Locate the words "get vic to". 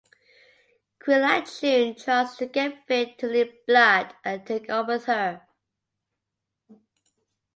2.47-3.27